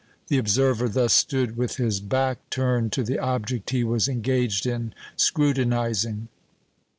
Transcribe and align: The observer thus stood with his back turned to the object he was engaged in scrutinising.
The 0.29 0.39
observer 0.39 0.89
thus 0.89 1.13
stood 1.13 1.55
with 1.57 1.75
his 1.75 1.99
back 1.99 2.39
turned 2.49 2.91
to 2.93 3.03
the 3.03 3.19
object 3.19 3.69
he 3.69 3.83
was 3.83 4.07
engaged 4.07 4.65
in 4.65 4.95
scrutinising. 5.15 6.27